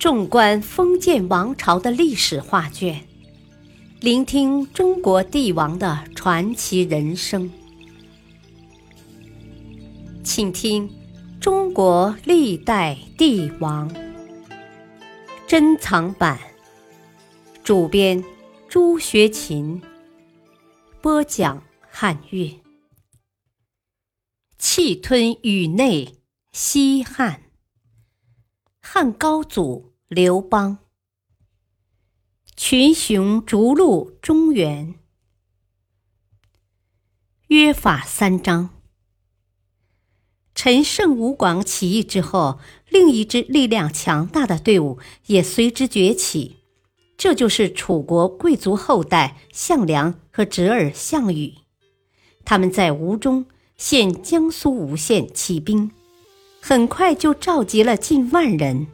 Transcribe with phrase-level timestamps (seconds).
[0.00, 3.06] 纵观封建王朝的历史画卷，
[4.00, 7.52] 聆听中国帝王的传奇人生，
[10.24, 10.88] 请听
[11.38, 13.90] 《中国历代帝王》
[15.46, 16.40] 珍藏版，
[17.62, 18.24] 主编
[18.70, 19.82] 朱学勤，
[21.02, 22.58] 播讲汉乐。
[24.56, 26.14] 气吞宇内，
[26.52, 27.42] 西汉，
[28.80, 30.78] 汉高祖刘邦，
[32.56, 34.96] 群雄逐鹿中原，
[37.46, 38.70] 约法三章。
[40.52, 46.56] 陈胜吴广起义之后，另一支力量强大的队伍也随之崛起，
[47.16, 51.54] 这就是楚国贵族后代项梁和侄儿项羽，
[52.44, 53.46] 他们在吴中。
[53.76, 55.92] 现江苏吴县起兵，
[56.60, 58.88] 很快就召集了近万人。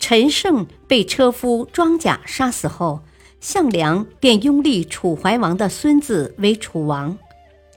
[0.00, 3.02] 陈胜被车夫庄贾杀死后，
[3.40, 7.16] 项梁便拥立楚怀王的孙子为楚王，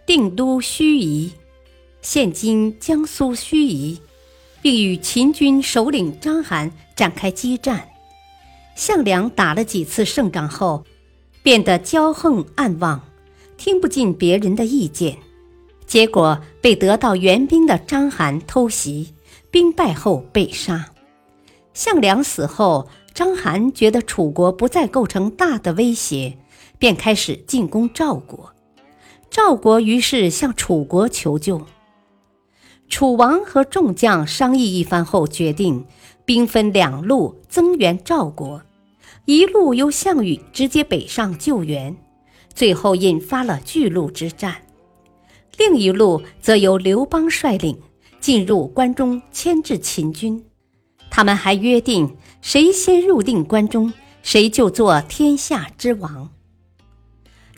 [0.06, 1.32] 定都盱眙
[2.02, 4.00] （现今江苏盱眙），
[4.64, 7.90] 并与秦军首领章邯展开激战。
[8.76, 10.86] 项梁打了几次胜仗后，
[11.44, 13.02] 变得骄横暗妄，
[13.58, 15.18] 听不进别人的意见。
[15.86, 19.14] 结果被得到援兵的章邯偷袭，
[19.52, 20.90] 兵败后被杀。
[21.74, 26.38] 项梁死后，章邯觉得楚国不再构成大的威胁，
[26.78, 28.54] 便开始进攻赵国。
[29.32, 31.66] 赵国于是向楚国求救。
[32.88, 35.86] 楚王和众将商议一番后，决定
[36.26, 38.62] 兵分两路增援赵国，
[39.26, 41.96] 一路由项羽直接北上救援，
[42.54, 44.58] 最后引发了巨鹿之战。
[45.58, 47.80] 另一路则由刘邦率领
[48.20, 50.46] 进入关中，牵制秦军。
[51.16, 56.32] 他们还约定，谁先入定关中，谁就做天下之王。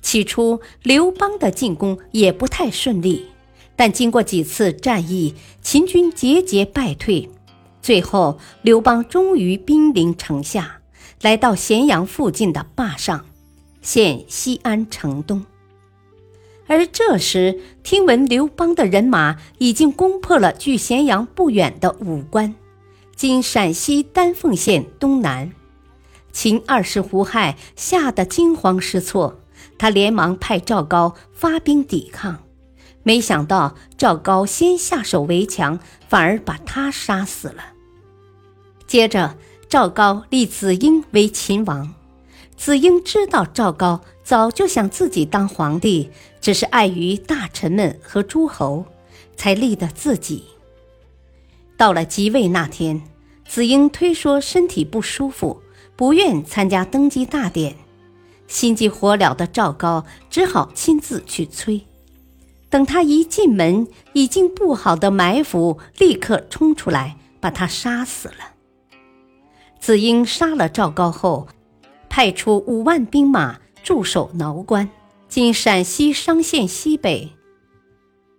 [0.02, 3.28] 起初，刘邦的进攻也不太顺利，
[3.78, 7.30] 但经过几次战役，秦军节节败退。
[7.82, 10.82] 最后，刘邦终于兵临城下，
[11.22, 13.24] 来到咸阳附近的坝上，
[13.82, 15.46] 现西安城东。
[16.68, 22.54] 而这时，听闻刘邦的人马已经攻破了距咸阳不远的武关，
[23.16, 25.54] 今陕西丹凤县东南。
[26.34, 29.40] 秦二世胡亥吓得惊慌失措，
[29.78, 32.44] 他连忙派赵高发兵抵抗，
[33.04, 37.64] 没想到赵高先下手为强，反而把他杀死了。
[38.86, 39.38] 接着，
[39.70, 41.94] 赵高立子婴为秦王。
[42.58, 46.10] 子婴知道赵高早就想自己当皇帝，
[46.42, 48.86] 只是碍于大臣们和诸侯，
[49.38, 50.44] 才立的自己。
[51.78, 53.02] 到了即位那天，
[53.48, 55.62] 子婴推说身体不舒服，
[55.96, 57.76] 不愿参加登基大典。
[58.48, 61.82] 心急火燎的赵高只好亲自去催。
[62.70, 68.54] 等他一进门，已经布好的埋伏立刻冲出来，把他杀死了。
[69.80, 71.48] 子婴杀了赵高后。
[72.08, 74.90] 派出五万兵马驻守挠关，
[75.28, 77.32] 今陕西商县西北。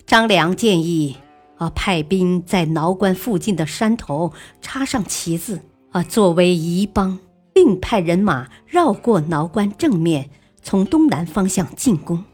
[0.06, 1.18] 张良建议
[1.58, 7.18] 啊，派兵在挠关附近的山头插上旗子啊，作为疑邦，
[7.52, 10.30] 并派人马绕过挠关正面，
[10.62, 12.24] 从东南方向进攻。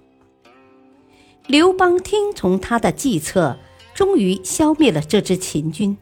[1.47, 3.59] 刘邦听从他的计策，
[3.95, 5.97] 终于消灭了这支秦军。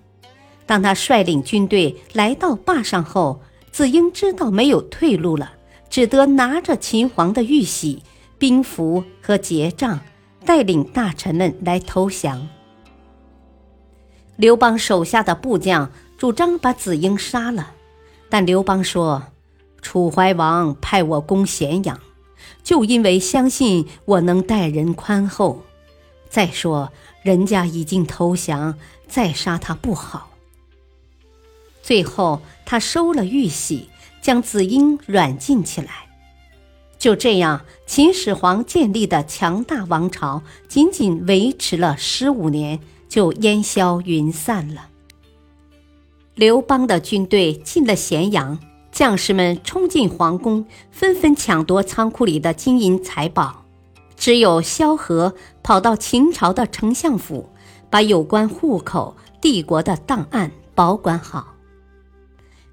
[0.67, 5.53] 当他率领军队来到坝上后，子婴知道没有退路了，
[5.89, 8.03] 只得拿着秦皇的玉玺、
[8.39, 10.01] 兵符和结账，
[10.45, 12.49] 带领大臣们来投降。
[14.41, 17.75] 刘邦手下的部将主张把子婴杀了，
[18.31, 19.25] 但刘邦说
[19.83, 22.01] ：“楚怀王派我攻咸阳，
[22.63, 25.63] 就因为相信我能待人宽厚。
[26.31, 26.91] 再说
[27.23, 30.31] 人家已经投降，再杀他不好。”
[31.85, 33.91] 最后，他收了玉玺，
[34.23, 36.09] 将子婴软禁起来。
[36.99, 42.81] 就这样，秦始皇建立的强大王朝仅仅维持了十五年，
[43.11, 44.89] 就烟消云散了。
[46.35, 48.59] 刘邦的军队进了咸阳，
[48.91, 53.67] 将士们冲进皇宫，纷纷抢夺仓库里的金银财宝。
[54.17, 57.49] 只有萧何跑到秦朝的丞相府，
[57.91, 61.55] 把有关户口、帝国的档案保管好。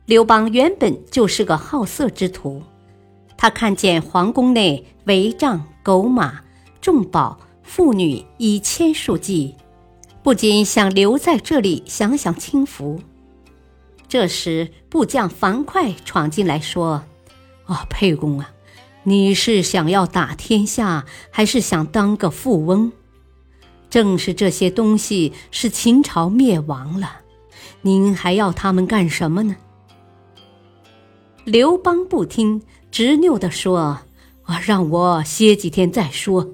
[0.06, 2.62] 刘邦原本就是个好色之徒，
[3.38, 6.42] 他看见皇宫内帷帐、狗马、
[6.80, 9.56] 重宝、妇女以千数计，
[10.28, 13.00] 不禁想留在这里享享清福。
[14.10, 17.02] 这时，部将樊哙闯进来说
[17.64, 18.52] ：“啊，沛公啊，
[19.04, 22.92] 你是想要打天下，还是想当个富翁？
[23.90, 27.22] 正是这些东西使秦朝灭亡了，
[27.82, 29.56] 您还要他们干什么呢？”
[31.46, 34.00] 刘邦不听，执拗地说
[34.44, 36.50] ：“啊，让我歇几天再说。”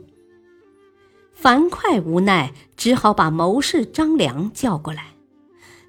[1.44, 5.08] 樊哙无奈，只好把谋士张良叫过来。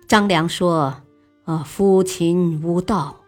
[0.08, 0.96] 张良说。
[1.44, 3.20] 啊，夫秦无道，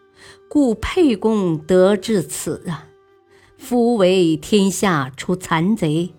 [0.49, 2.89] 故沛公得至此啊！
[3.59, 6.15] 夫为天下出残贼，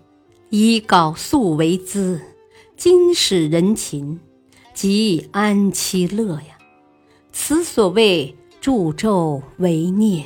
[0.48, 2.20] 以缟素为资，
[2.76, 4.20] 今使人禽，
[4.72, 6.56] 即安其乐呀？
[7.32, 10.24] 此所谓助纣为虐，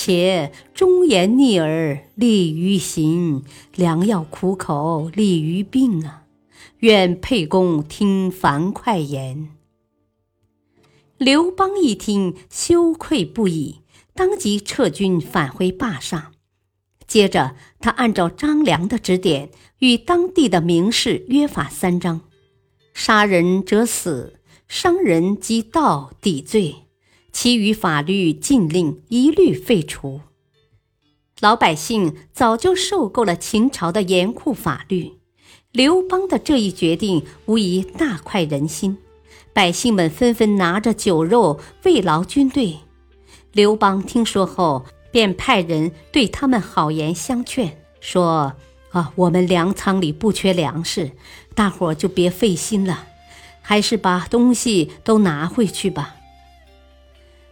[0.00, 3.42] 且忠言逆耳利于行，
[3.74, 6.22] 良药苦口利于病啊！
[6.78, 9.48] 愿沛公听樊哙言。
[11.16, 13.80] 刘邦一听，羞愧不已，
[14.14, 16.32] 当即撤军返回霸上。
[17.08, 19.50] 接着，他按照张良的指点，
[19.80, 22.20] 与当地的名士约法三章：
[22.94, 26.84] 杀人者死，伤人及盗抵罪，
[27.32, 30.20] 其余法律禁令一律废除。
[31.40, 35.12] 老百姓早就受够了秦朝的严酷法律，
[35.70, 38.98] 刘邦的这一决定无疑大快人心。
[39.52, 42.78] 百姓们纷纷拿着酒肉慰劳军队。
[43.52, 48.54] 刘邦听说后，便派人对他们好言相劝，说
[48.90, 51.12] ：“啊，我们粮仓里不缺粮食，
[51.54, 53.06] 大伙儿就别费心了，
[53.62, 56.16] 还是把东西都拿回去吧。”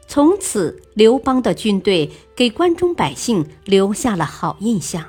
[0.07, 5.05] 从此，刘邦的军队给关中百姓留下了好印象。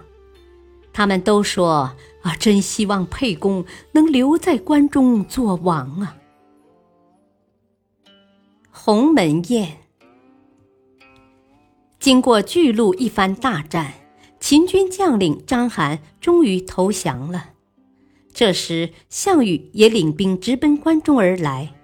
[0.92, 6.18] 他们都说：“啊，真希望沛公能留在关中做王啊！”
[8.72, 9.78] 鸿门宴。
[12.00, 13.94] 经过巨鹿一番大战，
[14.40, 17.52] 秦军将领章邯终于投降了。
[18.34, 21.76] 这时，项羽也领兵直奔关中而来。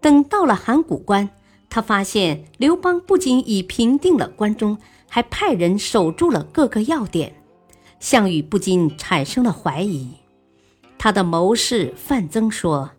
[0.00, 1.30] 等到了函谷关，
[1.74, 4.78] 他发现刘邦不仅已平定了关中，
[5.08, 7.34] 还派人守住了各个要点。
[7.98, 10.08] 项羽不禁产生了怀疑。
[10.96, 12.92] 他的谋士范增说。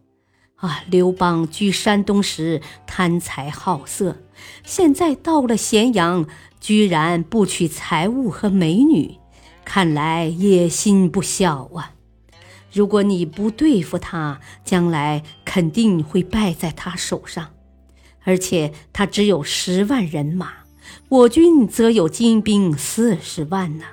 [0.57, 0.81] 啊！
[0.89, 4.17] 刘邦居山东时贪财好色，
[4.65, 6.25] 现在到了咸阳，
[6.59, 9.17] 居然不取财物和美女，
[9.63, 11.93] 看来野心不小啊！
[12.73, 17.54] 如果你不对付他，将来肯定会败在他手上。
[18.25, 20.51] 而且他只有十万人马，
[21.07, 23.85] 我军则有精兵四十万呢。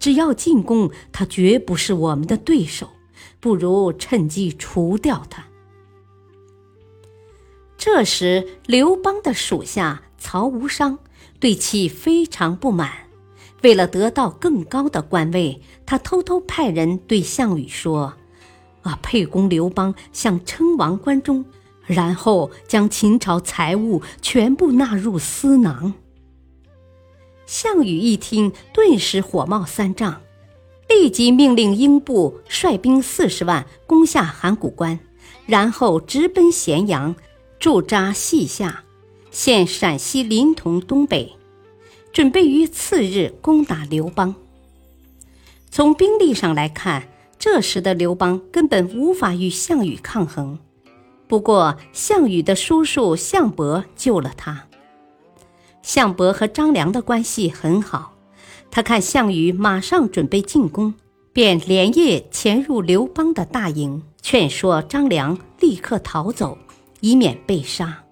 [0.00, 2.90] 只要进攻，他绝不是我们的对手。
[3.40, 5.44] 不如趁机除掉他。
[7.76, 10.98] 这时，刘邦的属下曹无伤
[11.38, 12.90] 对其非常不满。
[13.62, 18.14] 为了得到更高的官位，他偷偷派人对项羽说
[18.80, 21.44] ：“啊，沛公刘邦想称王关中，
[21.86, 25.94] 然后将秦朝财物全部纳入私囊。”
[27.46, 30.20] 项羽一听，顿时火冒三丈，
[30.88, 34.98] 立即命令英布率兵四十万攻下函谷关，
[35.46, 37.14] 然后直奔咸阳。
[37.60, 38.84] 驻扎西夏，
[39.30, 41.34] 现陕西临潼东北，
[42.12, 44.34] 准备于次日攻打刘邦。
[45.70, 50.58] 从兵力上来看，这时的刘邦根本无法与项羽抗衡。
[51.34, 54.68] 不过，项羽的叔叔项伯救了他。
[55.82, 58.12] 项伯和张良的关系很好，
[58.70, 60.94] 他看项羽马上准备进攻，
[61.32, 66.56] 便连夜潜入刘邦的大营，劝说张良立刻逃走。
[67.00, 68.04] 以免被杀，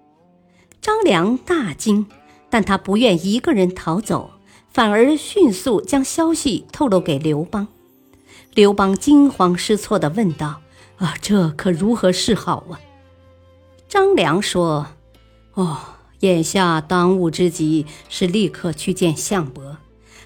[0.81, 2.05] 张良大惊，
[2.49, 4.31] 但他不愿一个人逃走，
[4.67, 7.69] 反而迅速将消息透露给刘邦。
[8.53, 10.59] 刘邦惊慌失措地问道
[10.99, 12.77] ：“啊，这可如何是好啊？”
[13.93, 14.87] 张良说
[15.53, 15.77] ：“哦，
[16.21, 19.77] 眼下当务之急是立刻去见项伯，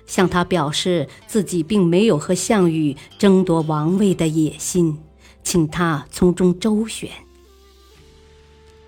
[0.05, 4.97] 向他表示自己并没有和项羽争夺王位的野心，
[5.43, 7.09] 请他从中周旋。”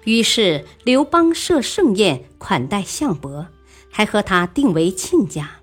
[0.06, 3.48] 于是，刘邦设盛宴款待项伯，
[3.92, 5.58] 还和他定为亲家。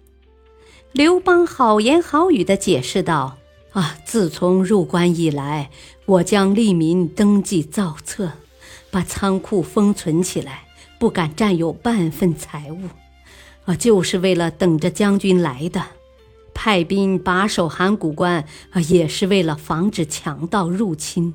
[0.92, 3.38] 刘邦好言好语地解释道
[3.72, 5.70] ：“啊，自从入关以来，
[6.04, 8.32] 我将利民登记造册，
[8.96, 10.62] 把仓库封存起来，
[10.98, 12.88] 不敢占有半分财物，
[13.66, 15.84] 啊，就是为了等着将军来的。
[16.54, 21.34] 派兵把守函谷关，啊，也是为了防止强盗入侵。”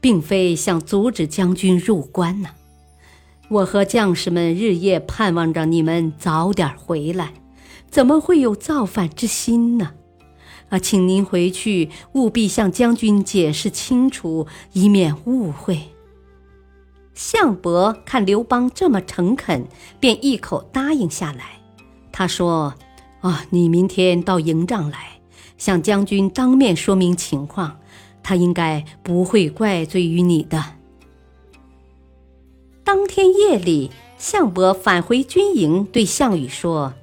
[0.00, 2.50] 并非想阻止将军入关呢。
[3.48, 7.32] 我和将士们日夜盼望着你们早点回来，
[7.90, 9.94] 怎么会有造反之心呢？
[10.68, 15.80] 啊，请您回去务必向将军解释清楚，以免误会。
[17.14, 19.66] 项伯看刘邦这么诚恳，
[20.00, 21.60] 便一口答应下来。
[22.10, 22.74] 他说
[23.20, 25.20] ：“啊，你明天到营帐来，
[25.58, 27.78] 向将军当面说明情况，
[28.22, 30.64] 他应该不会怪罪于你的。”
[32.84, 36.94] 当天夜里，项伯返回军营，对项羽说：“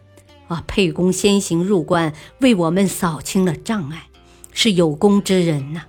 [0.48, 4.08] 啊，沛公先行入关，为我们扫清了障碍，
[4.52, 5.84] 是有功之人呐。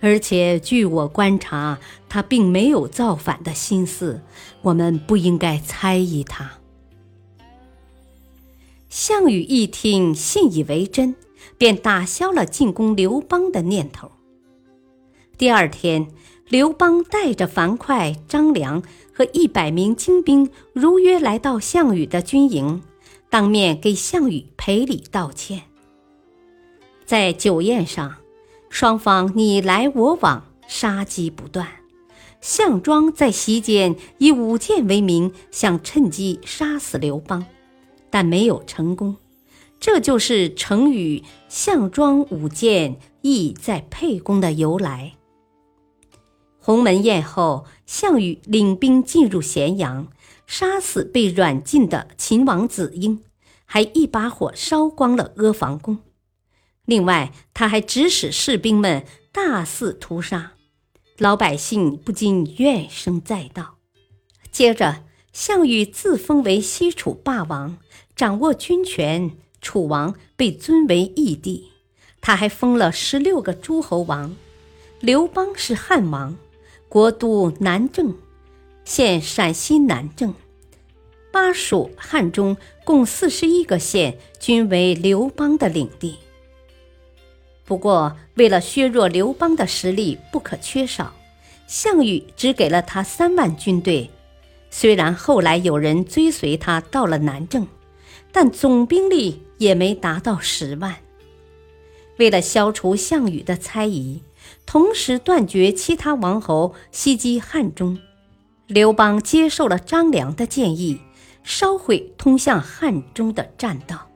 [0.00, 4.20] 而且据我观察，他并没有造反的心思，
[4.62, 6.52] 我们不应该猜疑他。”
[8.88, 11.14] 项羽一听，信以为真，
[11.58, 14.10] 便打消了进攻刘邦的念头。
[15.36, 16.08] 第二天，
[16.48, 22.82] 刘邦带着樊哙、张良和一百名精兵，如约来到项羽的军营，
[23.28, 25.62] 当面给项羽赔礼道歉。
[27.04, 28.14] 在酒宴上，
[28.68, 31.66] 双方你来我往，杀机不断。
[32.40, 37.46] 项庄在席间以舞剑为名，想趁机杀死刘邦。
[38.10, 39.16] 但没有成功，
[39.80, 45.14] 这就是成语“项庄舞剑，意在沛公”的由来。
[46.60, 50.08] 鸿门宴后，项羽领兵进入咸阳，
[50.46, 53.22] 杀死被软禁的秦王子婴，
[53.64, 55.98] 还一把火烧光了阿房宫。
[56.86, 60.52] 另外，他还指使士兵们大肆屠杀，
[61.18, 63.76] 老百姓不禁怨声载道。
[64.50, 67.76] 接着，项羽自封为西楚霸王。
[68.14, 71.68] 掌握军权，楚王被尊为义帝，
[72.22, 74.34] 他还封了十六个诸侯王。
[75.00, 76.34] 刘邦是汉王，
[76.88, 78.14] 国都南郑，
[78.86, 80.34] 现陕西南郑。
[81.30, 86.16] 巴蜀汉中共四十一个县，均为刘邦的领地。
[87.66, 91.12] 不过，为了削弱刘邦的实力不可缺少，
[91.66, 94.10] 项羽只给了他三万军队。
[94.70, 97.66] 虽然后来有人追随他到了南郑。
[98.32, 100.94] 但总兵力也没达到十万。
[102.18, 104.20] 为了消除项羽的猜疑，
[104.66, 107.98] 同时断绝其他王侯袭击汉中，
[108.66, 111.00] 刘邦接受了张良的建议，
[111.44, 114.06] 烧毁通向汉中的栈道。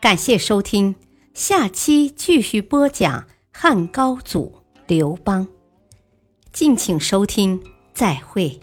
[0.00, 0.94] 感谢收听，
[1.34, 5.48] 下期继续播讲汉高祖刘邦。
[6.52, 7.60] 敬请收听，
[7.92, 8.60] 再会。